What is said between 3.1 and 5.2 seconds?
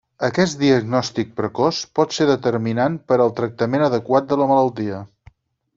per al tractament adequat de la malaltia.